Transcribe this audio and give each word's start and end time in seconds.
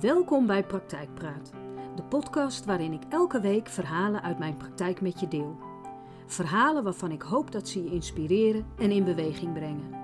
Welkom 0.00 0.46
bij 0.46 0.64
Praktijkpraat, 0.64 1.50
de 1.96 2.02
podcast 2.02 2.64
waarin 2.64 2.92
ik 2.92 3.02
elke 3.08 3.40
week 3.40 3.68
verhalen 3.68 4.22
uit 4.22 4.38
mijn 4.38 4.56
praktijk 4.56 5.00
met 5.00 5.20
je 5.20 5.28
deel. 5.28 5.58
Verhalen 6.26 6.84
waarvan 6.84 7.10
ik 7.10 7.22
hoop 7.22 7.52
dat 7.52 7.68
ze 7.68 7.84
je 7.84 7.90
inspireren 7.90 8.66
en 8.78 8.90
in 8.90 9.04
beweging 9.04 9.52
brengen. 9.52 9.94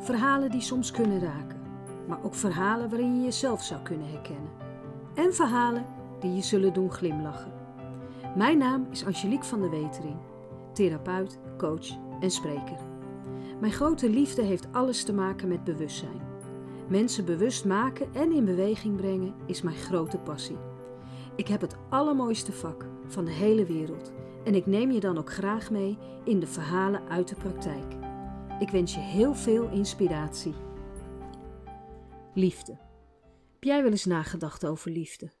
Verhalen 0.00 0.50
die 0.50 0.60
soms 0.60 0.90
kunnen 0.90 1.20
raken, 1.20 1.60
maar 2.08 2.22
ook 2.22 2.34
verhalen 2.34 2.88
waarin 2.90 3.16
je 3.16 3.24
jezelf 3.24 3.62
zou 3.62 3.82
kunnen 3.82 4.10
herkennen. 4.10 4.50
En 5.14 5.34
verhalen 5.34 5.86
die 6.20 6.34
je 6.34 6.42
zullen 6.42 6.72
doen 6.72 6.92
glimlachen. 6.92 7.52
Mijn 8.36 8.58
naam 8.58 8.86
is 8.90 9.04
Angelique 9.04 9.46
van 9.46 9.60
der 9.60 9.70
Wetering, 9.70 10.16
therapeut, 10.72 11.38
coach 11.56 11.88
en 12.20 12.30
spreker. 12.30 12.78
Mijn 13.60 13.72
grote 13.72 14.10
liefde 14.10 14.42
heeft 14.42 14.72
alles 14.72 15.04
te 15.04 15.12
maken 15.12 15.48
met 15.48 15.64
bewustzijn. 15.64 16.23
Mensen 16.88 17.24
bewust 17.24 17.64
maken 17.64 18.14
en 18.14 18.32
in 18.32 18.44
beweging 18.44 18.96
brengen 18.96 19.34
is 19.46 19.62
mijn 19.62 19.76
grote 19.76 20.18
passie. 20.18 20.56
Ik 21.36 21.48
heb 21.48 21.60
het 21.60 21.76
allermooiste 21.90 22.52
vak 22.52 22.86
van 23.06 23.24
de 23.24 23.30
hele 23.30 23.64
wereld 23.64 24.12
en 24.44 24.54
ik 24.54 24.66
neem 24.66 24.90
je 24.90 25.00
dan 25.00 25.18
ook 25.18 25.32
graag 25.32 25.70
mee 25.70 25.98
in 26.24 26.40
de 26.40 26.46
verhalen 26.46 27.08
uit 27.08 27.28
de 27.28 27.34
praktijk. 27.34 27.94
Ik 28.58 28.70
wens 28.70 28.94
je 28.94 29.00
heel 29.00 29.34
veel 29.34 29.70
inspiratie. 29.70 30.54
Liefde. 32.34 32.72
Heb 33.52 33.62
jij 33.62 33.82
wel 33.82 33.90
eens 33.90 34.04
nagedacht 34.04 34.66
over 34.66 34.90
liefde? 34.90 35.32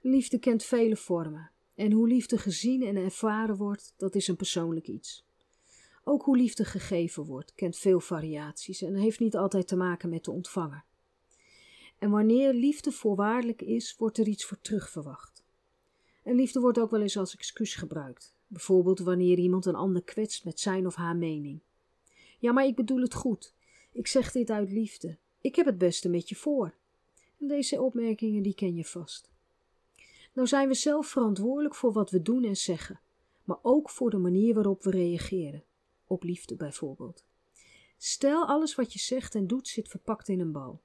Liefde 0.00 0.38
kent 0.38 0.64
vele 0.64 0.96
vormen 0.96 1.50
en 1.74 1.92
hoe 1.92 2.08
liefde 2.08 2.38
gezien 2.38 2.82
en 2.82 2.96
ervaren 2.96 3.56
wordt, 3.56 3.94
dat 3.96 4.14
is 4.14 4.28
een 4.28 4.36
persoonlijk 4.36 4.86
iets. 4.86 5.25
Ook 6.08 6.22
hoe 6.22 6.36
liefde 6.36 6.64
gegeven 6.64 7.24
wordt 7.24 7.54
kent 7.54 7.76
veel 7.76 8.00
variaties 8.00 8.82
en 8.82 8.94
heeft 8.94 9.20
niet 9.20 9.36
altijd 9.36 9.68
te 9.68 9.76
maken 9.76 10.08
met 10.08 10.24
de 10.24 10.30
ontvanger. 10.30 10.84
En 11.98 12.10
wanneer 12.10 12.52
liefde 12.52 12.92
voorwaardelijk 12.92 13.62
is, 13.62 13.96
wordt 13.98 14.18
er 14.18 14.26
iets 14.26 14.44
voor 14.44 14.60
terug 14.60 14.90
verwacht. 14.90 15.44
En 16.22 16.34
liefde 16.34 16.60
wordt 16.60 16.78
ook 16.78 16.90
wel 16.90 17.00
eens 17.00 17.16
als 17.16 17.34
excuus 17.34 17.74
gebruikt, 17.74 18.34
bijvoorbeeld 18.46 18.98
wanneer 18.98 19.38
iemand 19.38 19.66
een 19.66 19.74
ander 19.74 20.02
kwetst 20.02 20.44
met 20.44 20.60
zijn 20.60 20.86
of 20.86 20.94
haar 20.94 21.16
mening. 21.16 21.60
Ja, 22.38 22.52
maar 22.52 22.66
ik 22.66 22.76
bedoel 22.76 23.00
het 23.00 23.14
goed. 23.14 23.54
Ik 23.92 24.06
zeg 24.06 24.32
dit 24.32 24.50
uit 24.50 24.70
liefde. 24.70 25.16
Ik 25.40 25.56
heb 25.56 25.66
het 25.66 25.78
beste 25.78 26.08
met 26.08 26.28
je 26.28 26.34
voor. 26.34 26.74
En 27.40 27.48
deze 27.48 27.82
opmerkingen 27.82 28.42
die 28.42 28.54
ken 28.54 28.74
je 28.74 28.84
vast. 28.84 29.30
Nou 30.32 30.48
zijn 30.48 30.68
we 30.68 30.74
zelf 30.74 31.06
verantwoordelijk 31.06 31.74
voor 31.74 31.92
wat 31.92 32.10
we 32.10 32.22
doen 32.22 32.44
en 32.44 32.56
zeggen, 32.56 33.00
maar 33.44 33.58
ook 33.62 33.90
voor 33.90 34.10
de 34.10 34.18
manier 34.18 34.54
waarop 34.54 34.82
we 34.82 34.90
reageren 34.90 35.64
op 36.06 36.22
liefde 36.22 36.56
bijvoorbeeld. 36.56 37.24
Stel 37.96 38.46
alles 38.46 38.74
wat 38.74 38.92
je 38.92 38.98
zegt 38.98 39.34
en 39.34 39.46
doet 39.46 39.68
zit 39.68 39.88
verpakt 39.88 40.28
in 40.28 40.40
een 40.40 40.52
bal. 40.52 40.80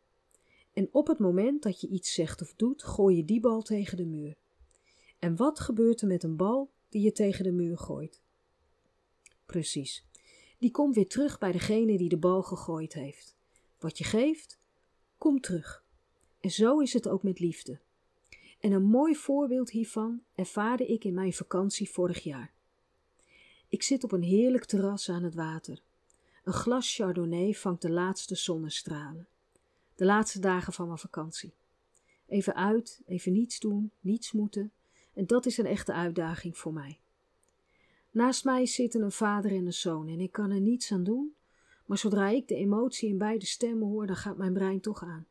En 0.74 0.90
op 0.92 1.08
het 1.08 1.20
moment 1.20 1.64
dat 1.64 1.82
je 1.82 1.88
iets 1.88 2.14
zegt 2.14 2.42
of 2.42 2.54
doet, 2.54 2.84
gooi 2.84 3.16
je 3.16 3.26
die 3.26 3.40
bal 3.40 3.62
tegen 3.62 3.98
de 3.98 4.06
muur. 4.06 4.38
En 5.20 5.36
wat 5.36 5.60
gebeurt 5.60 6.02
er 6.02 6.08
met 6.08 6.24
een 6.24 6.36
bal 6.36 6.72
die 6.90 7.02
je 7.02 7.12
tegen 7.12 7.44
de 7.44 7.52
muur 7.52 7.78
gooit? 7.78 8.22
Precies. 9.46 10.06
Die 10.58 10.72
komt 10.72 10.96
weer 10.96 11.08
terug 11.08 11.38
bij 11.38 11.52
degene 11.52 11.98
die 11.98 12.10
de 12.10 12.18
bal 12.18 12.44
gegooid 12.44 12.94
heeft. 12.94 13.36
Wat 13.80 13.98
je 13.98 14.04
geeft, 14.04 14.60
komt 15.18 15.44
terug. 15.44 15.86
En 16.40 16.52
zo 16.52 16.80
is 16.80 16.94
het 16.94 17.08
ook 17.08 17.24
met 17.24 17.40
liefde. 17.40 17.80
En 18.60 18.72
een 18.72 18.84
mooi 18.84 19.16
voorbeeld 19.16 19.70
hiervan 19.70 20.24
ervaarde 20.36 20.86
ik 20.86 21.04
in 21.04 21.14
mijn 21.14 21.34
vakantie 21.34 21.90
vorig 21.90 22.24
jaar. 22.24 22.54
Ik 23.72 23.84
zit 23.84 24.04
op 24.04 24.12
een 24.12 24.24
heerlijk 24.24 24.66
terras 24.66 25.10
aan 25.10 25.24
het 25.24 25.36
water. 25.36 25.82
Een 26.44 26.54
glas 26.54 26.96
Chardonnay 26.96 27.54
vangt 27.54 27.82
de 27.82 27.92
laatste 27.92 28.36
zonnestralen. 28.36 29.28
De 29.96 30.06
laatste 30.06 30.40
dagen 30.40 30.74
van 30.74 30.86
mijn 30.86 31.00
vakantie. 31.00 31.54
Even 32.28 32.56
uit, 32.56 33.02
even 33.06 33.32
niets 33.32 33.60
doen, 33.60 33.92
niets 34.00 34.32
moeten. 34.32 34.72
En 35.14 35.26
dat 35.26 35.46
is 35.46 35.58
een 35.58 35.66
echte 35.66 35.94
uitdaging 35.94 36.58
voor 36.58 36.74
mij. 36.74 37.00
Naast 38.12 38.44
mij 38.44 38.66
zitten 38.66 39.02
een 39.02 39.12
vader 39.12 39.52
en 39.52 39.66
een 39.66 39.74
zoon 39.74 40.08
en 40.08 40.20
ik 40.20 40.32
kan 40.32 40.52
er 40.52 40.62
niets 40.62 40.92
aan 40.92 41.04
doen, 41.04 41.36
maar 41.86 41.98
zodra 41.98 42.28
ik 42.28 42.48
de 42.48 42.56
emotie 42.56 43.10
in 43.10 43.18
beide 43.18 43.46
stemmen 43.46 43.88
hoor, 43.88 44.08
dan 44.08 44.16
gaat 44.16 44.38
mijn 44.38 44.54
brein 44.54 44.80
toch 44.80 45.04
aan. 45.04 45.28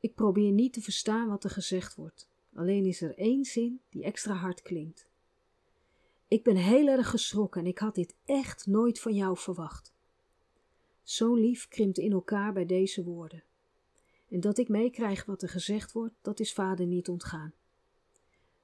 Ik 0.00 0.14
probeer 0.14 0.52
niet 0.52 0.72
te 0.72 0.80
verstaan 0.80 1.28
wat 1.28 1.44
er 1.44 1.50
gezegd 1.50 1.94
wordt, 1.94 2.28
alleen 2.54 2.84
is 2.84 3.00
er 3.00 3.18
één 3.18 3.44
zin 3.44 3.80
die 3.88 4.04
extra 4.04 4.34
hard 4.34 4.62
klinkt. 4.62 5.06
Ik 6.28 6.42
ben 6.42 6.56
heel 6.56 6.86
erg 6.86 7.10
geschrokken 7.10 7.60
en 7.60 7.66
ik 7.66 7.78
had 7.78 7.94
dit 7.94 8.14
echt 8.24 8.66
nooit 8.66 9.00
van 9.00 9.14
jou 9.14 9.36
verwacht. 9.36 9.94
Zo'n 11.02 11.38
lief 11.38 11.68
krimpt 11.68 11.98
in 11.98 12.12
elkaar 12.12 12.52
bij 12.52 12.66
deze 12.66 13.04
woorden. 13.04 13.44
En 14.28 14.40
dat 14.40 14.58
ik 14.58 14.68
meekrijg 14.68 15.24
wat 15.24 15.42
er 15.42 15.48
gezegd 15.48 15.92
wordt, 15.92 16.14
dat 16.22 16.40
is 16.40 16.52
vader 16.52 16.86
niet 16.86 17.08
ontgaan. 17.08 17.54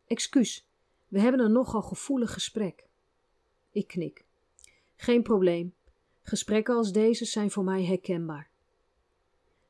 Excuus, 0.06 0.68
we 1.08 1.20
hebben 1.20 1.40
een 1.40 1.52
nogal 1.52 1.82
gevoelig 1.82 2.32
gesprek. 2.32 2.88
Ik 3.70 3.86
knik. 3.86 4.24
Geen 4.96 5.22
probleem. 5.22 5.74
Gesprekken 6.22 6.74
als 6.74 6.92
deze 6.92 7.24
zijn 7.24 7.50
voor 7.50 7.64
mij 7.64 7.84
herkenbaar. 7.84 8.50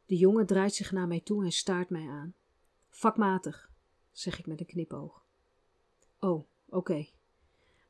De 0.06 0.16
jongen 0.16 0.46
draait 0.46 0.74
zich 0.74 0.92
naar 0.92 1.06
mij 1.06 1.20
toe 1.20 1.44
en 1.44 1.52
staart 1.52 1.90
mij 1.90 2.08
aan. 2.08 2.34
Vakmatig, 2.88 3.70
zeg 4.10 4.38
ik 4.38 4.46
met 4.46 4.60
een 4.60 4.66
knipoog. 4.66 5.24
Oh, 6.18 6.46
oké. 6.68 7.06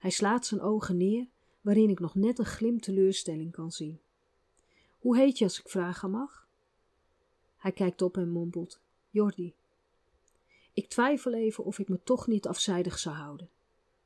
Hij 0.02 0.10
slaat 0.10 0.46
zijn 0.46 0.60
ogen 0.60 0.96
neer, 0.96 1.26
waarin 1.60 1.90
ik 1.90 2.00
nog 2.00 2.14
net 2.14 2.38
een 2.38 2.44
glim 2.44 2.80
teleurstelling 2.80 3.52
kan 3.52 3.70
zien. 3.70 4.00
Hoe 4.98 5.16
heet 5.16 5.38
je 5.38 5.44
als 5.44 5.60
ik 5.60 5.68
vragen 5.68 6.10
mag? 6.10 6.48
Hij 7.56 7.72
kijkt 7.72 8.02
op 8.02 8.16
en 8.16 8.30
mompelt: 8.30 8.80
Jordi. 9.10 9.54
Ik 10.72 10.88
twijfel 10.88 11.34
even 11.34 11.64
of 11.64 11.78
ik 11.78 11.88
me 11.88 12.02
toch 12.02 12.26
niet 12.26 12.46
afzijdig 12.46 12.98
zou 12.98 13.16
houden. 13.16 13.48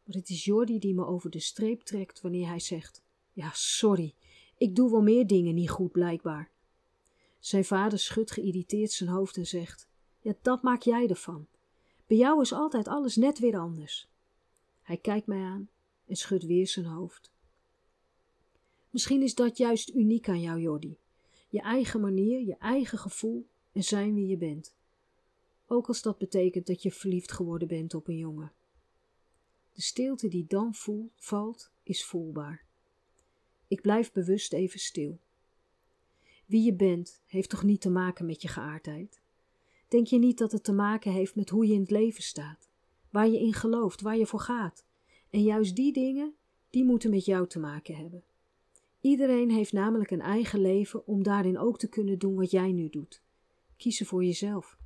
Maar 0.05 0.17
het 0.17 0.29
is 0.29 0.45
Jordi 0.45 0.79
die 0.79 0.95
me 0.95 1.07
over 1.07 1.31
de 1.31 1.41
streep 1.41 1.83
trekt 1.83 2.21
wanneer 2.21 2.49
hij 2.49 2.61
zegt: 2.61 3.03
Ja, 3.33 3.51
sorry, 3.53 4.15
ik 4.57 4.77
doe 4.77 4.91
wel 4.91 5.03
meer 5.03 5.27
dingen 5.27 5.55
niet 5.55 5.71
goed 5.71 5.93
blijkbaar. 5.93 6.51
Zijn 7.39 7.65
vader 7.65 7.99
schudt 7.99 8.31
geïrriteerd 8.31 8.93
zijn 8.93 9.11
hoofd 9.11 9.37
en 9.37 9.47
zegt: 9.47 9.89
Ja, 10.21 10.35
dat 10.43 10.63
maak 10.63 10.83
jij 10.83 11.09
ervan. 11.09 11.47
Bij 12.07 12.17
jou 12.17 12.41
is 12.41 12.53
altijd 12.53 12.89
alles 12.89 13.17
net 13.17 13.39
weer 13.39 13.59
anders. 13.59 14.09
Hij 14.83 14.97
kijkt 14.97 15.27
mij 15.27 15.43
aan 15.43 15.69
en 16.07 16.17
schudt 16.17 16.45
weer 16.45 16.67
zijn 16.67 16.87
hoofd. 16.87 17.33
Misschien 18.91 19.23
is 19.23 19.35
dat 19.35 19.57
juist 19.57 19.91
uniek 19.95 20.29
aan 20.29 20.41
jou, 20.41 20.61
Jordi. 20.61 20.99
Je 21.49 21.61
eigen 21.61 22.01
manier, 22.01 22.41
je 22.41 22.57
eigen 22.59 22.99
gevoel 22.99 23.47
en 23.73 23.85
zijn 23.85 24.15
wie 24.15 24.27
je 24.27 24.37
bent. 24.37 24.75
Ook 25.67 25.89
als 25.89 26.03
dat 26.03 26.19
betekent 26.19 26.67
dat 26.67 26.83
je 26.83 26.93
verliefd 26.93 27.33
geworden 27.33 27.69
bent 27.69 27.95
op 27.95 28.09
een 28.09 28.17
jongen. 28.17 28.53
De 29.73 29.83
stilte 29.83 30.29
die 30.29 30.45
dan 30.49 30.75
voelt, 30.75 31.13
valt, 31.17 31.71
is 31.83 32.05
voelbaar. 32.05 32.65
Ik 33.69 33.81
blijf 33.81 34.13
bewust 34.13 34.53
even 34.53 34.81
stil. 34.81 35.21
Wie 36.47 36.65
je 36.65 36.75
bent, 36.75 37.21
heeft 37.27 37.51
toch 37.51 37.63
niet 37.63 37.81
te 37.81 37.91
maken 37.91 38.27
met 38.27 38.43
je 38.43 38.49
geaardheid? 38.49 39.21
Denk 39.89 40.07
je 40.07 40.19
niet 40.19 40.39
dat 40.39 40.53
het 40.53 40.65
te 40.65 40.73
maken 40.73 41.13
heeft 41.13 41.35
met 41.35 41.49
hoe 41.49 41.67
je 41.67 41.75
in 41.75 41.81
het 41.81 41.91
leven 41.91 42.23
staat, 42.23 42.69
waar 43.11 43.29
je 43.29 43.39
in 43.39 43.53
gelooft, 43.53 44.01
waar 44.01 44.17
je 44.17 44.27
voor 44.27 44.41
gaat? 44.41 44.86
En 45.37 45.43
juist 45.43 45.77
die 45.77 45.93
dingen, 45.93 46.35
die 46.71 46.85
moeten 46.85 47.11
met 47.11 47.25
jou 47.25 47.47
te 47.47 47.59
maken 47.59 47.97
hebben. 47.97 48.23
Iedereen 49.01 49.51
heeft 49.51 49.73
namelijk 49.73 50.11
een 50.11 50.21
eigen 50.21 50.61
leven 50.61 51.07
om 51.07 51.23
daarin 51.23 51.59
ook 51.59 51.79
te 51.79 51.89
kunnen 51.89 52.19
doen 52.19 52.35
wat 52.35 52.51
jij 52.51 52.73
nu 52.73 52.89
doet. 52.89 53.23
Kiezen 53.77 54.07
voor 54.07 54.25
jezelf. 54.25 54.77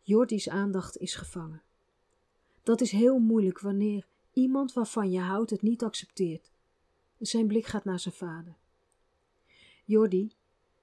Jordi's 0.00 0.48
aandacht 0.48 0.96
is 0.96 1.14
gevangen. 1.14 1.62
Dat 2.62 2.80
is 2.80 2.90
heel 2.90 3.18
moeilijk 3.18 3.60
wanneer 3.60 4.06
iemand 4.32 4.72
waarvan 4.72 5.10
je 5.10 5.20
houdt 5.20 5.50
het 5.50 5.62
niet 5.62 5.82
accepteert. 5.82 6.50
Zijn 7.18 7.46
blik 7.46 7.66
gaat 7.66 7.84
naar 7.84 8.00
zijn 8.00 8.14
vader. 8.14 8.56
Jordi, 9.84 10.32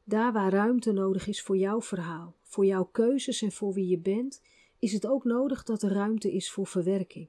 daar 0.04 0.34
waar 0.34 0.52
ruimte 0.52 0.92
nodig 0.92 1.28
is 1.28 1.42
voor 1.42 1.58
jouw 1.58 1.82
verhaal, 1.82 2.36
voor 2.44 2.66
jouw 2.66 2.86
keuzes 2.86 3.42
en 3.42 3.52
voor 3.52 3.74
wie 3.74 3.88
je 3.88 3.98
bent, 3.98 4.42
is 4.78 4.94
het 4.94 5.08
ook 5.08 5.24
nodig 5.24 5.64
dat 5.64 5.82
er 5.82 5.92
ruimte 5.92 6.34
is 6.34 6.52
voor 6.52 6.68
verwerking. 6.68 7.28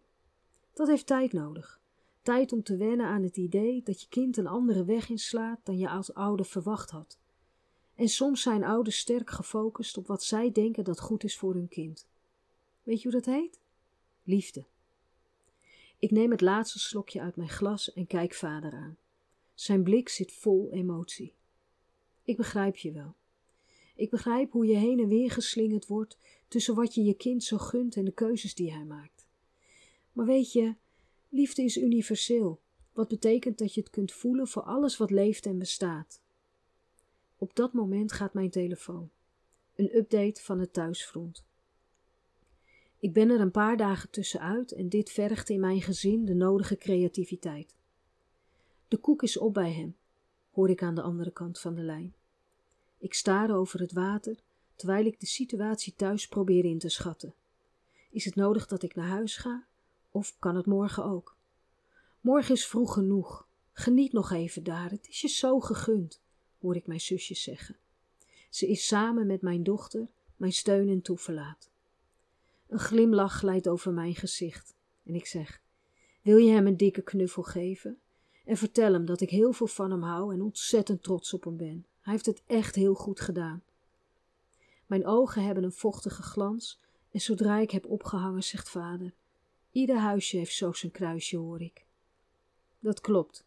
Dat 0.72 0.88
heeft 0.88 1.06
tijd 1.06 1.32
nodig. 1.32 1.80
Tijd 2.22 2.52
om 2.52 2.62
te 2.62 2.76
wennen 2.76 3.06
aan 3.06 3.22
het 3.22 3.36
idee 3.36 3.82
dat 3.82 4.00
je 4.00 4.08
kind 4.08 4.36
een 4.36 4.46
andere 4.46 4.84
weg 4.84 5.08
inslaat 5.08 5.60
dan 5.64 5.78
je 5.78 5.88
als 5.88 6.14
ouder 6.14 6.46
verwacht 6.46 6.90
had. 6.90 7.18
En 7.94 8.08
soms 8.08 8.42
zijn 8.42 8.64
ouders 8.64 8.98
sterk 8.98 9.30
gefocust 9.30 9.96
op 9.96 10.06
wat 10.06 10.22
zij 10.22 10.52
denken 10.52 10.84
dat 10.84 11.00
goed 11.00 11.24
is 11.24 11.36
voor 11.36 11.54
hun 11.54 11.68
kind. 11.68 12.06
Weet 12.82 13.02
je 13.02 13.10
hoe 13.10 13.20
dat 13.20 13.34
heet? 13.34 13.60
Liefde. 14.22 14.64
Ik 15.98 16.10
neem 16.10 16.30
het 16.30 16.40
laatste 16.40 16.78
slokje 16.78 17.20
uit 17.20 17.36
mijn 17.36 17.48
glas 17.48 17.92
en 17.92 18.06
kijk 18.06 18.34
vader 18.34 18.72
aan. 18.72 18.98
Zijn 19.54 19.82
blik 19.82 20.08
zit 20.08 20.32
vol 20.32 20.70
emotie. 20.70 21.34
Ik 22.22 22.36
begrijp 22.36 22.76
je 22.76 22.92
wel. 22.92 23.14
Ik 23.94 24.10
begrijp 24.10 24.52
hoe 24.52 24.66
je 24.66 24.76
heen 24.76 24.98
en 24.98 25.08
weer 25.08 25.30
geslingerd 25.30 25.86
wordt 25.86 26.18
tussen 26.48 26.74
wat 26.74 26.94
je 26.94 27.02
je 27.02 27.14
kind 27.14 27.44
zo 27.44 27.58
gunt 27.58 27.96
en 27.96 28.04
de 28.04 28.12
keuzes 28.12 28.54
die 28.54 28.72
hij 28.72 28.84
maakt. 28.84 29.19
Maar 30.12 30.26
weet 30.26 30.52
je, 30.52 30.74
liefde 31.28 31.62
is 31.62 31.76
universeel, 31.76 32.60
wat 32.92 33.08
betekent 33.08 33.58
dat 33.58 33.74
je 33.74 33.80
het 33.80 33.90
kunt 33.90 34.12
voelen 34.12 34.48
voor 34.48 34.62
alles 34.62 34.96
wat 34.96 35.10
leeft 35.10 35.46
en 35.46 35.58
bestaat. 35.58 36.20
Op 37.36 37.54
dat 37.54 37.72
moment 37.72 38.12
gaat 38.12 38.34
mijn 38.34 38.50
telefoon. 38.50 39.10
Een 39.76 39.96
update 39.96 40.42
van 40.42 40.58
het 40.58 40.72
thuisfront. 40.72 41.44
Ik 42.98 43.12
ben 43.12 43.30
er 43.30 43.40
een 43.40 43.50
paar 43.50 43.76
dagen 43.76 44.10
tussenuit 44.10 44.72
en 44.72 44.88
dit 44.88 45.10
vergt 45.10 45.48
in 45.48 45.60
mijn 45.60 45.82
gezin 45.82 46.24
de 46.24 46.34
nodige 46.34 46.76
creativiteit. 46.76 47.76
De 48.88 48.96
koek 48.96 49.22
is 49.22 49.38
op 49.38 49.54
bij 49.54 49.72
hem, 49.72 49.96
hoor 50.50 50.70
ik 50.70 50.82
aan 50.82 50.94
de 50.94 51.02
andere 51.02 51.30
kant 51.30 51.58
van 51.58 51.74
de 51.74 51.82
lijn. 51.82 52.14
Ik 52.98 53.14
staar 53.14 53.56
over 53.56 53.80
het 53.80 53.92
water 53.92 54.38
terwijl 54.74 55.04
ik 55.04 55.20
de 55.20 55.26
situatie 55.26 55.94
thuis 55.96 56.28
probeer 56.28 56.64
in 56.64 56.78
te 56.78 56.88
schatten. 56.88 57.34
Is 58.10 58.24
het 58.24 58.34
nodig 58.34 58.66
dat 58.66 58.82
ik 58.82 58.94
naar 58.94 59.08
huis 59.08 59.36
ga? 59.36 59.66
Of 60.10 60.38
kan 60.38 60.56
het 60.56 60.66
morgen 60.66 61.04
ook? 61.04 61.36
Morgen 62.20 62.54
is 62.54 62.66
vroeg 62.66 62.92
genoeg. 62.92 63.48
Geniet 63.72 64.12
nog 64.12 64.30
even 64.30 64.62
daar, 64.62 64.90
het 64.90 65.08
is 65.08 65.20
je 65.20 65.28
zo 65.28 65.60
gegund, 65.60 66.20
hoor 66.60 66.76
ik 66.76 66.86
mijn 66.86 67.00
zusjes 67.00 67.42
zeggen. 67.42 67.76
Ze 68.50 68.68
is 68.68 68.86
samen 68.86 69.26
met 69.26 69.42
mijn 69.42 69.62
dochter 69.62 70.08
mijn 70.40 70.52
steun 70.52 70.88
en 70.88 71.02
toeverlaat. 71.02 71.70
Een 72.68 72.78
glimlach 72.78 73.32
glijdt 73.32 73.68
over 73.68 73.92
mijn 73.92 74.14
gezicht 74.14 74.74
en 75.02 75.14
ik 75.14 75.26
zeg: 75.26 75.62
Wil 76.22 76.36
je 76.36 76.52
hem 76.52 76.66
een 76.66 76.76
dikke 76.76 77.02
knuffel 77.02 77.42
geven? 77.42 77.98
En 78.44 78.56
vertel 78.56 78.92
hem 78.92 79.04
dat 79.04 79.20
ik 79.20 79.30
heel 79.30 79.52
veel 79.52 79.66
van 79.66 79.90
hem 79.90 80.02
hou 80.02 80.32
en 80.34 80.42
ontzettend 80.42 81.02
trots 81.02 81.34
op 81.34 81.44
hem 81.44 81.56
ben. 81.56 81.86
Hij 82.00 82.12
heeft 82.12 82.26
het 82.26 82.42
echt 82.46 82.74
heel 82.74 82.94
goed 82.94 83.20
gedaan. 83.20 83.62
Mijn 84.86 85.06
ogen 85.06 85.44
hebben 85.44 85.64
een 85.64 85.72
vochtige 85.72 86.22
glans 86.22 86.80
en 87.10 87.20
zodra 87.20 87.58
ik 87.58 87.70
heb 87.70 87.86
opgehangen, 87.86 88.42
zegt 88.42 88.70
vader: 88.70 89.12
Ieder 89.70 89.96
huisje 89.96 90.36
heeft 90.36 90.54
zo 90.54 90.72
zijn 90.72 90.92
kruisje, 90.92 91.36
hoor 91.36 91.60
ik. 91.60 91.84
Dat 92.78 93.00
klopt, 93.00 93.46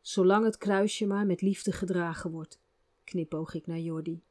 zolang 0.00 0.44
het 0.44 0.58
kruisje 0.58 1.06
maar 1.06 1.26
met 1.26 1.40
liefde 1.40 1.72
gedragen 1.72 2.30
wordt, 2.30 2.60
knipoog 3.04 3.54
ik 3.54 3.66
naar 3.66 3.78
Jordi. 3.78 4.22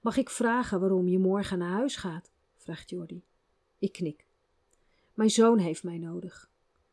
Mag 0.00 0.16
ik 0.16 0.30
vragen 0.30 0.80
waarom 0.80 1.08
je 1.08 1.18
morgen 1.18 1.58
naar 1.58 1.70
huis 1.72 1.96
gaat? 1.96 2.30
vraagt 2.56 2.90
Jordi. 2.90 3.24
Ik 3.78 3.92
knik. 3.92 4.26
Mijn 5.14 5.30
zoon 5.30 5.58
heeft 5.58 5.82
mij 5.84 5.98
nodig. 5.98 6.50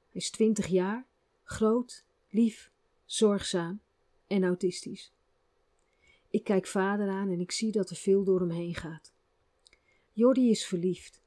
Hij 0.09 0.21
is 0.21 0.29
twintig 0.29 0.67
jaar, 0.67 1.05
groot, 1.43 2.05
lief, 2.29 2.71
zorgzaam 3.05 3.81
en 4.27 4.43
autistisch. 4.43 5.13
Ik 6.29 6.43
kijk 6.43 6.67
vader 6.67 7.09
aan 7.09 7.29
en 7.29 7.39
ik 7.39 7.51
zie 7.51 7.71
dat 7.71 7.89
er 7.89 7.95
veel 7.95 8.23
door 8.23 8.39
hem 8.39 8.49
heen 8.49 8.75
gaat. 8.75 9.13
Jordi 10.11 10.49
is 10.49 10.65
verliefd, 10.65 11.21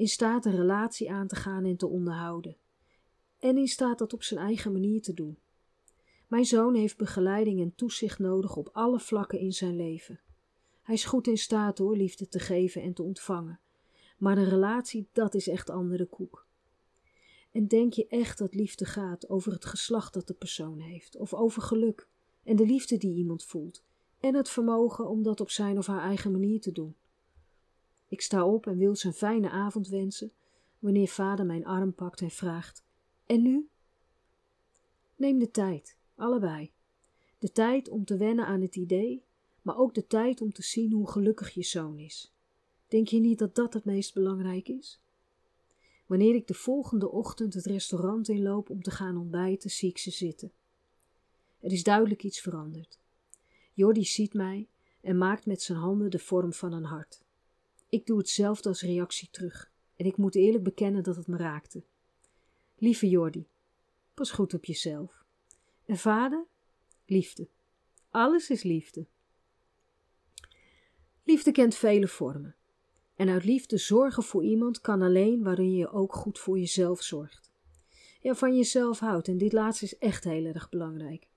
in 0.00 0.08
staat 0.08 0.44
een 0.44 0.56
relatie 0.56 1.10
aan 1.10 1.26
te 1.26 1.36
gaan 1.36 1.64
en 1.64 1.76
te 1.76 1.86
onderhouden, 1.86 2.56
en 3.38 3.58
in 3.58 3.68
staat 3.68 3.98
dat 3.98 4.12
op 4.12 4.22
zijn 4.22 4.40
eigen 4.40 4.72
manier 4.72 5.02
te 5.02 5.14
doen. 5.14 5.38
Mijn 6.26 6.44
zoon 6.44 6.74
heeft 6.74 6.96
begeleiding 6.96 7.60
en 7.60 7.74
toezicht 7.74 8.18
nodig 8.18 8.56
op 8.56 8.68
alle 8.72 9.00
vlakken 9.00 9.38
in 9.38 9.52
zijn 9.52 9.76
leven. 9.76 10.20
Hij 10.82 10.94
is 10.94 11.04
goed 11.04 11.26
in 11.26 11.38
staat 11.38 11.78
hoor 11.78 11.96
liefde 11.96 12.28
te 12.28 12.38
geven 12.38 12.82
en 12.82 12.92
te 12.92 13.02
ontvangen, 13.02 13.60
maar 14.18 14.38
een 14.38 14.48
relatie, 14.48 15.08
dat 15.12 15.34
is 15.34 15.48
echt 15.48 15.70
andere 15.70 16.06
koek. 16.06 16.46
En 17.52 17.68
denk 17.68 17.92
je 17.92 18.06
echt 18.06 18.38
dat 18.38 18.54
liefde 18.54 18.84
gaat 18.84 19.28
over 19.28 19.52
het 19.52 19.64
geslacht 19.64 20.14
dat 20.14 20.26
de 20.26 20.34
persoon 20.34 20.78
heeft, 20.78 21.16
of 21.16 21.34
over 21.34 21.62
geluk 21.62 22.08
en 22.44 22.56
de 22.56 22.66
liefde 22.66 22.96
die 22.96 23.14
iemand 23.14 23.44
voelt, 23.44 23.82
en 24.20 24.34
het 24.34 24.48
vermogen 24.48 25.08
om 25.08 25.22
dat 25.22 25.40
op 25.40 25.50
zijn 25.50 25.78
of 25.78 25.86
haar 25.86 26.02
eigen 26.02 26.32
manier 26.32 26.60
te 26.60 26.72
doen? 26.72 26.94
Ik 28.10 28.20
sta 28.20 28.46
op 28.46 28.66
en 28.66 28.76
wil 28.76 28.96
zijn 28.96 29.12
fijne 29.12 29.50
avond 29.50 29.88
wensen, 29.88 30.32
wanneer 30.78 31.08
vader 31.08 31.46
mijn 31.46 31.66
arm 31.66 31.94
pakt 31.94 32.20
en 32.20 32.30
vraagt: 32.30 32.84
En 33.26 33.42
nu? 33.42 33.68
Neem 35.16 35.38
de 35.38 35.50
tijd, 35.50 35.96
allebei. 36.14 36.72
De 37.38 37.52
tijd 37.52 37.88
om 37.88 38.04
te 38.04 38.16
wennen 38.16 38.46
aan 38.46 38.60
het 38.60 38.76
idee, 38.76 39.24
maar 39.62 39.78
ook 39.78 39.94
de 39.94 40.06
tijd 40.06 40.40
om 40.40 40.52
te 40.52 40.62
zien 40.62 40.92
hoe 40.92 41.10
gelukkig 41.10 41.50
je 41.50 41.62
zoon 41.62 41.98
is. 41.98 42.34
Denk 42.88 43.08
je 43.08 43.20
niet 43.20 43.38
dat 43.38 43.54
dat 43.54 43.74
het 43.74 43.84
meest 43.84 44.14
belangrijk 44.14 44.68
is? 44.68 45.00
Wanneer 46.06 46.34
ik 46.34 46.46
de 46.46 46.54
volgende 46.54 47.10
ochtend 47.10 47.54
het 47.54 47.66
restaurant 47.66 48.28
inloop 48.28 48.70
om 48.70 48.82
te 48.82 48.90
gaan 48.90 49.16
ontbijten, 49.16 49.70
zie 49.70 49.88
ik 49.88 49.98
ze 49.98 50.10
zitten. 50.10 50.52
Er 51.60 51.72
is 51.72 51.82
duidelijk 51.82 52.24
iets 52.24 52.40
veranderd. 52.40 52.98
Jordi 53.72 54.04
ziet 54.04 54.34
mij 54.34 54.68
en 55.00 55.18
maakt 55.18 55.46
met 55.46 55.62
zijn 55.62 55.78
handen 55.78 56.10
de 56.10 56.18
vorm 56.18 56.52
van 56.52 56.72
een 56.72 56.84
hart. 56.84 57.22
Ik 57.90 58.06
doe 58.06 58.18
hetzelfde 58.18 58.68
als 58.68 58.82
reactie 58.82 59.28
terug 59.30 59.70
en 59.96 60.06
ik 60.06 60.16
moet 60.16 60.34
eerlijk 60.34 60.64
bekennen 60.64 61.02
dat 61.02 61.16
het 61.16 61.26
me 61.26 61.36
raakte. 61.36 61.82
Lieve 62.76 63.08
Jordi, 63.08 63.46
pas 64.14 64.30
goed 64.30 64.54
op 64.54 64.64
jezelf. 64.64 65.24
En 65.84 65.98
vader? 65.98 66.46
Liefde. 67.06 67.48
Alles 68.10 68.50
is 68.50 68.62
liefde. 68.62 69.06
Liefde 71.24 71.52
kent 71.52 71.74
vele 71.74 72.08
vormen. 72.08 72.54
En 73.14 73.28
uit 73.28 73.44
liefde 73.44 73.78
zorgen 73.78 74.22
voor 74.22 74.44
iemand 74.44 74.80
kan 74.80 75.02
alleen 75.02 75.42
waarin 75.42 75.74
je 75.74 75.90
ook 75.90 76.14
goed 76.14 76.38
voor 76.38 76.58
jezelf 76.58 77.02
zorgt. 77.02 77.50
Ja, 78.20 78.34
van 78.34 78.56
jezelf 78.56 78.98
houdt 78.98 79.28
en 79.28 79.38
dit 79.38 79.52
laatste 79.52 79.84
is 79.84 79.98
echt 79.98 80.24
heel 80.24 80.44
erg 80.44 80.68
belangrijk. 80.68 81.28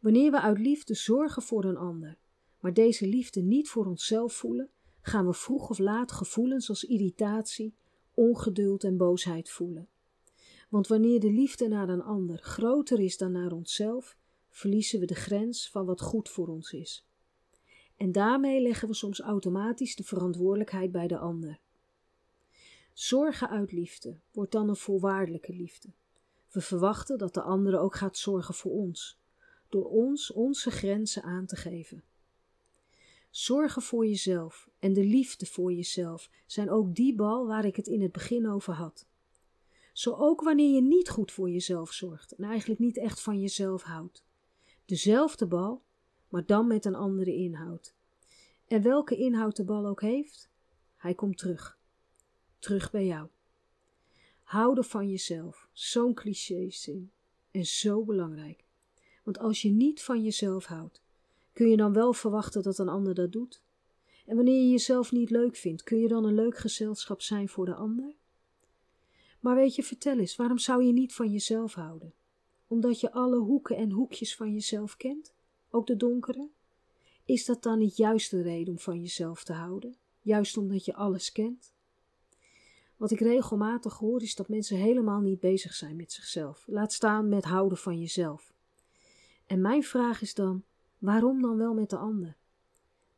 Wanneer 0.00 0.30
we 0.30 0.40
uit 0.40 0.58
liefde 0.58 0.94
zorgen 0.94 1.42
voor 1.42 1.64
een 1.64 1.76
ander, 1.76 2.16
maar 2.60 2.74
deze 2.74 3.06
liefde 3.06 3.40
niet 3.40 3.68
voor 3.68 3.86
onszelf 3.86 4.32
voelen, 4.32 4.70
gaan 5.02 5.26
we 5.26 5.32
vroeg 5.32 5.70
of 5.70 5.78
laat 5.78 6.12
gevoelens 6.12 6.68
als 6.68 6.84
irritatie, 6.84 7.74
ongeduld 8.14 8.84
en 8.84 8.96
boosheid 8.96 9.50
voelen. 9.50 9.88
Want 10.68 10.86
wanneer 10.86 11.20
de 11.20 11.30
liefde 11.30 11.68
naar 11.68 11.88
een 11.88 12.02
ander 12.02 12.38
groter 12.38 13.00
is 13.00 13.16
dan 13.16 13.32
naar 13.32 13.52
onszelf, 13.52 14.16
verliezen 14.50 15.00
we 15.00 15.06
de 15.06 15.14
grens 15.14 15.70
van 15.70 15.86
wat 15.86 16.00
goed 16.00 16.28
voor 16.28 16.48
ons 16.48 16.72
is. 16.72 17.04
En 17.96 18.12
daarmee 18.12 18.62
leggen 18.62 18.88
we 18.88 18.94
soms 18.94 19.20
automatisch 19.20 19.96
de 19.96 20.04
verantwoordelijkheid 20.04 20.92
bij 20.92 21.06
de 21.06 21.18
ander. 21.18 21.60
Zorgen 22.92 23.48
uit 23.48 23.72
liefde 23.72 24.20
wordt 24.32 24.52
dan 24.52 24.68
een 24.68 24.76
voorwaardelijke 24.76 25.52
liefde. 25.52 25.88
We 26.50 26.60
verwachten 26.60 27.18
dat 27.18 27.34
de 27.34 27.42
andere 27.42 27.78
ook 27.78 27.94
gaat 27.94 28.16
zorgen 28.16 28.54
voor 28.54 28.72
ons, 28.72 29.18
door 29.68 29.84
ons 29.84 30.32
onze 30.32 30.70
grenzen 30.70 31.22
aan 31.22 31.46
te 31.46 31.56
geven. 31.56 32.02
Zorgen 33.30 33.82
voor 33.82 34.06
jezelf 34.06 34.68
en 34.78 34.92
de 34.92 35.04
liefde 35.04 35.46
voor 35.46 35.72
jezelf 35.72 36.30
zijn 36.46 36.70
ook 36.70 36.94
die 36.94 37.14
bal 37.14 37.46
waar 37.46 37.64
ik 37.64 37.76
het 37.76 37.86
in 37.86 38.02
het 38.02 38.12
begin 38.12 38.48
over 38.48 38.72
had. 38.72 39.06
Zo 39.92 40.14
ook 40.14 40.40
wanneer 40.40 40.74
je 40.74 40.82
niet 40.82 41.08
goed 41.08 41.32
voor 41.32 41.50
jezelf 41.50 41.92
zorgt 41.92 42.32
en 42.32 42.44
eigenlijk 42.44 42.80
niet 42.80 42.96
echt 42.96 43.20
van 43.20 43.40
jezelf 43.40 43.82
houdt. 43.82 44.24
Dezelfde 44.84 45.46
bal, 45.46 45.82
maar 46.28 46.46
dan 46.46 46.66
met 46.66 46.84
een 46.84 46.94
andere 46.94 47.34
inhoud. 47.34 47.94
En 48.66 48.82
welke 48.82 49.16
inhoud 49.16 49.56
de 49.56 49.64
bal 49.64 49.86
ook 49.86 50.00
heeft, 50.00 50.50
hij 50.96 51.14
komt 51.14 51.38
terug. 51.38 51.78
Terug 52.58 52.90
bij 52.90 53.06
jou. 53.06 53.28
Houden 54.42 54.84
van 54.84 55.10
jezelf, 55.10 55.68
zo'n 55.72 56.14
cliché-zin 56.14 57.12
en 57.50 57.66
zo 57.66 58.04
belangrijk. 58.04 58.64
Want 59.24 59.38
als 59.38 59.62
je 59.62 59.70
niet 59.70 60.02
van 60.02 60.22
jezelf 60.22 60.64
houdt, 60.64 61.02
kun 61.60 61.68
je 61.70 61.76
dan 61.76 61.92
wel 61.92 62.12
verwachten 62.12 62.62
dat 62.62 62.78
een 62.78 62.88
ander 62.88 63.14
dat 63.14 63.32
doet? 63.32 63.62
En 64.26 64.36
wanneer 64.36 64.62
je 64.62 64.70
jezelf 64.70 65.12
niet 65.12 65.30
leuk 65.30 65.56
vindt, 65.56 65.82
kun 65.82 65.98
je 65.98 66.08
dan 66.08 66.24
een 66.24 66.34
leuk 66.34 66.56
gezelschap 66.58 67.22
zijn 67.22 67.48
voor 67.48 67.64
de 67.64 67.74
ander? 67.74 68.14
Maar 69.40 69.54
weet 69.54 69.74
je, 69.74 69.82
vertel 69.82 70.18
eens, 70.18 70.36
waarom 70.36 70.58
zou 70.58 70.84
je 70.84 70.92
niet 70.92 71.14
van 71.14 71.30
jezelf 71.30 71.74
houden? 71.74 72.14
Omdat 72.66 73.00
je 73.00 73.12
alle 73.12 73.36
hoeken 73.36 73.76
en 73.76 73.90
hoekjes 73.90 74.36
van 74.36 74.52
jezelf 74.52 74.96
kent? 74.96 75.34
Ook 75.70 75.86
de 75.86 75.96
donkere? 75.96 76.50
Is 77.24 77.44
dat 77.44 77.62
dan 77.62 77.78
niet 77.78 77.96
juist 77.96 78.30
de 78.30 78.42
reden 78.42 78.72
om 78.72 78.78
van 78.78 79.00
jezelf 79.00 79.44
te 79.44 79.52
houden? 79.52 79.96
Juist 80.20 80.56
omdat 80.56 80.84
je 80.84 80.94
alles 80.94 81.32
kent? 81.32 81.72
Wat 82.96 83.10
ik 83.10 83.20
regelmatig 83.20 83.98
hoor 83.98 84.22
is 84.22 84.34
dat 84.34 84.48
mensen 84.48 84.76
helemaal 84.76 85.20
niet 85.20 85.40
bezig 85.40 85.74
zijn 85.74 85.96
met 85.96 86.12
zichzelf. 86.12 86.64
Laat 86.66 86.92
staan 86.92 87.28
met 87.28 87.44
houden 87.44 87.78
van 87.78 87.98
jezelf. 87.98 88.52
En 89.46 89.60
mijn 89.60 89.82
vraag 89.82 90.22
is 90.22 90.34
dan: 90.34 90.64
waarom 91.00 91.42
dan 91.42 91.56
wel 91.56 91.74
met 91.74 91.90
de 91.90 91.96
ander? 91.96 92.36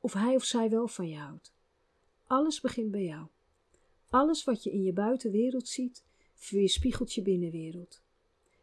Of 0.00 0.12
hij 0.12 0.34
of 0.34 0.44
zij 0.44 0.70
wel 0.70 0.88
van 0.88 1.08
je 1.08 1.16
houdt. 1.16 1.52
Alles 2.26 2.60
begint 2.60 2.90
bij 2.90 3.04
jou. 3.04 3.26
Alles 4.08 4.44
wat 4.44 4.62
je 4.62 4.72
in 4.72 4.82
je 4.82 4.92
buitenwereld 4.92 5.68
ziet, 5.68 6.04
weerspiegelt 6.50 7.12
je 7.12 7.22
binnenwereld. 7.22 8.02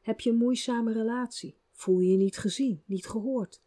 Heb 0.01 0.19
je 0.19 0.29
een 0.29 0.37
moeizame 0.37 0.93
relatie? 0.93 1.55
Voel 1.71 1.99
je 1.99 2.11
je 2.11 2.17
niet 2.17 2.37
gezien, 2.37 2.83
niet 2.85 3.07
gehoord? 3.07 3.61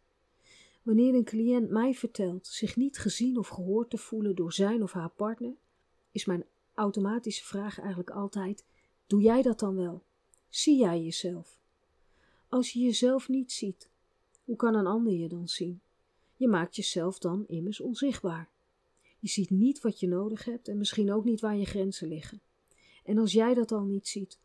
Wanneer 0.82 1.14
een 1.14 1.24
cliënt 1.24 1.70
mij 1.70 1.94
vertelt 1.94 2.46
zich 2.46 2.76
niet 2.76 2.98
gezien 2.98 3.38
of 3.38 3.48
gehoord 3.48 3.90
te 3.90 3.98
voelen 3.98 4.34
door 4.34 4.52
zijn 4.52 4.82
of 4.82 4.92
haar 4.92 5.10
partner, 5.10 5.54
is 6.10 6.24
mijn 6.24 6.44
automatische 6.74 7.44
vraag 7.44 7.78
eigenlijk 7.78 8.10
altijd: 8.10 8.64
Doe 9.06 9.22
jij 9.22 9.42
dat 9.42 9.58
dan 9.58 9.76
wel? 9.76 10.02
Zie 10.48 10.78
jij 10.78 11.02
jezelf? 11.02 11.60
Als 12.48 12.72
je 12.72 12.80
jezelf 12.80 13.28
niet 13.28 13.52
ziet, 13.52 13.90
hoe 14.52 14.60
kan 14.60 14.74
een 14.74 14.86
ander 14.86 15.12
je 15.12 15.28
dan 15.28 15.48
zien? 15.48 15.80
Je 16.36 16.48
maakt 16.48 16.76
jezelf 16.76 17.18
dan 17.18 17.44
immers 17.46 17.80
onzichtbaar. 17.80 18.48
Je 19.18 19.28
ziet 19.28 19.50
niet 19.50 19.80
wat 19.80 20.00
je 20.00 20.08
nodig 20.08 20.44
hebt 20.44 20.68
en 20.68 20.78
misschien 20.78 21.12
ook 21.12 21.24
niet 21.24 21.40
waar 21.40 21.56
je 21.56 21.64
grenzen 21.64 22.08
liggen. 22.08 22.40
En 23.04 23.18
als 23.18 23.32
jij 23.32 23.54
dat 23.54 23.72
al 23.72 23.84
niet 23.84 24.08
ziet, 24.08 24.38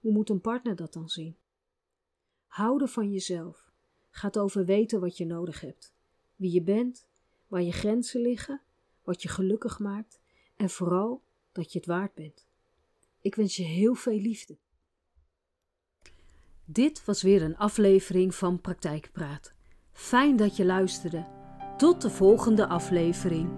hoe 0.00 0.12
moet 0.12 0.28
een 0.28 0.40
partner 0.40 0.76
dat 0.76 0.92
dan 0.92 1.08
zien? 1.08 1.36
Houden 2.46 2.88
van 2.88 3.12
jezelf 3.12 3.70
gaat 4.10 4.38
over 4.38 4.64
weten 4.64 5.00
wat 5.00 5.16
je 5.16 5.26
nodig 5.26 5.60
hebt, 5.60 5.92
wie 6.36 6.52
je 6.52 6.62
bent, 6.62 7.06
waar 7.46 7.62
je 7.62 7.72
grenzen 7.72 8.20
liggen, 8.20 8.60
wat 9.02 9.22
je 9.22 9.28
gelukkig 9.28 9.78
maakt 9.78 10.20
en 10.56 10.70
vooral 10.70 11.22
dat 11.52 11.72
je 11.72 11.78
het 11.78 11.88
waard 11.88 12.14
bent. 12.14 12.46
Ik 13.20 13.34
wens 13.34 13.56
je 13.56 13.64
heel 13.64 13.94
veel 13.94 14.18
liefde. 14.18 14.56
Dit 16.64 17.04
was 17.04 17.22
weer 17.22 17.42
een 17.42 17.56
aflevering 17.56 18.34
van 18.34 18.60
Praktijkpraat. 18.60 19.53
Fijn 19.96 20.36
dat 20.36 20.56
je 20.56 20.64
luisterde. 20.64 21.24
Tot 21.76 22.02
de 22.02 22.10
volgende 22.10 22.66
aflevering. 22.66 23.48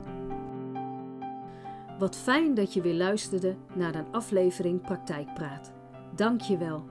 Wat 1.99 2.16
fijn 2.16 2.55
dat 2.55 2.73
je 2.73 2.81
weer 2.81 2.95
luisterde 2.95 3.57
naar 3.75 3.95
een 3.95 4.12
aflevering 4.12 4.81
Praktijkpraat. 4.81 5.73
Dank 6.14 6.40
je 6.40 6.57
wel. 6.57 6.85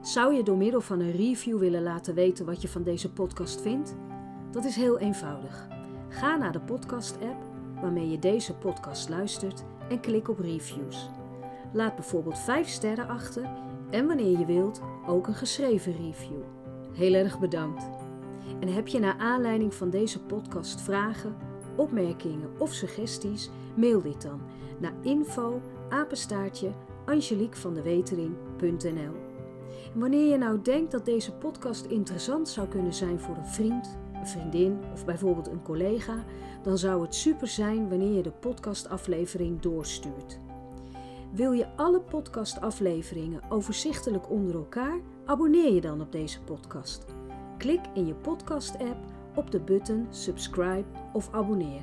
Zou 0.00 0.34
je 0.34 0.42
door 0.42 0.56
middel 0.56 0.80
van 0.80 1.00
een 1.00 1.12
review 1.12 1.58
willen 1.58 1.82
laten 1.82 2.14
weten 2.14 2.46
wat 2.46 2.62
je 2.62 2.68
van 2.68 2.82
deze 2.82 3.12
podcast 3.12 3.60
vindt? 3.60 3.96
Dat 4.50 4.64
is 4.64 4.76
heel 4.76 4.98
eenvoudig. 4.98 5.68
Ga 6.08 6.36
naar 6.36 6.52
de 6.52 6.60
podcast-app 6.60 7.42
waarmee 7.80 8.10
je 8.10 8.18
deze 8.18 8.54
podcast 8.54 9.08
luistert 9.08 9.64
en 9.88 10.00
klik 10.00 10.28
op 10.28 10.38
reviews. 10.38 11.10
Laat 11.72 11.94
bijvoorbeeld 11.94 12.38
5 12.38 12.68
sterren 12.68 13.08
achter 13.08 13.48
en 13.90 14.06
wanneer 14.06 14.38
je 14.38 14.46
wilt 14.46 14.80
ook 15.06 15.26
een 15.26 15.34
geschreven 15.34 15.92
review. 15.96 16.42
Heel 16.92 17.14
erg 17.14 17.38
bedankt. 17.38 17.93
En 18.60 18.68
heb 18.68 18.88
je 18.88 18.98
naar 18.98 19.18
aanleiding 19.18 19.74
van 19.74 19.90
deze 19.90 20.22
podcast 20.22 20.80
vragen, 20.80 21.36
opmerkingen 21.76 22.50
of 22.58 22.72
suggesties? 22.72 23.50
Mail 23.76 24.02
dit 24.02 24.22
dan 24.22 24.40
naar 24.78 24.94
info 25.02 25.60
apenstaartje 25.88 26.72
Wanneer 29.94 30.30
je 30.30 30.36
nou 30.36 30.62
denkt 30.62 30.90
dat 30.90 31.04
deze 31.04 31.32
podcast 31.32 31.84
interessant 31.84 32.48
zou 32.48 32.68
kunnen 32.68 32.94
zijn 32.94 33.20
voor 33.20 33.36
een 33.36 33.46
vriend, 33.46 33.98
een 34.14 34.26
vriendin 34.26 34.78
of 34.92 35.04
bijvoorbeeld 35.04 35.46
een 35.46 35.62
collega, 35.62 36.24
dan 36.62 36.78
zou 36.78 37.02
het 37.02 37.14
super 37.14 37.48
zijn 37.48 37.88
wanneer 37.88 38.16
je 38.16 38.22
de 38.22 38.32
podcastaflevering 38.32 39.60
doorstuurt. 39.60 40.38
Wil 41.32 41.52
je 41.52 41.76
alle 41.76 42.00
podcastafleveringen 42.00 43.42
overzichtelijk 43.48 44.30
onder 44.30 44.54
elkaar? 44.54 45.00
Abonneer 45.24 45.72
je 45.72 45.80
dan 45.80 46.00
op 46.00 46.12
deze 46.12 46.42
podcast. 46.42 47.04
Klik 47.58 47.80
in 47.94 48.06
je 48.06 48.14
podcast-app 48.14 48.96
op 49.34 49.50
de 49.50 49.60
button 49.60 50.06
subscribe 50.10 50.84
of 51.12 51.28
abonneer. 51.32 51.82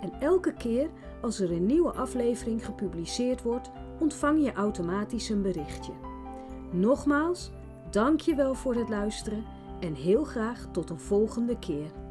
En 0.00 0.12
elke 0.20 0.52
keer 0.52 0.90
als 1.20 1.40
er 1.40 1.52
een 1.52 1.66
nieuwe 1.66 1.92
aflevering 1.92 2.64
gepubliceerd 2.64 3.42
wordt, 3.42 3.70
ontvang 3.98 4.44
je 4.44 4.52
automatisch 4.52 5.28
een 5.28 5.42
berichtje. 5.42 5.92
Nogmaals, 6.70 7.50
dank 7.90 8.20
je 8.20 8.34
wel 8.34 8.54
voor 8.54 8.74
het 8.74 8.88
luisteren 8.88 9.44
en 9.80 9.94
heel 9.94 10.24
graag 10.24 10.66
tot 10.72 10.90
een 10.90 11.00
volgende 11.00 11.58
keer. 11.58 12.01